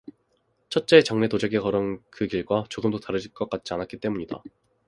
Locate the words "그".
2.09-2.25